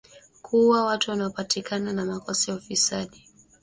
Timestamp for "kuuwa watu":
0.41-1.11